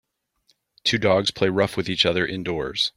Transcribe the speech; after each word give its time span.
Two 0.83 0.97
dogs 0.97 1.29
play 1.29 1.47
rough 1.49 1.77
with 1.77 1.87
each 1.87 2.07
other 2.07 2.25
indoors. 2.25 2.89